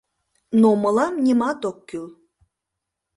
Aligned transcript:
Но 0.61 0.69
мылам 0.81 1.13
нимат 1.25 1.61
ок 1.69 1.77
кӱл. 1.89 2.07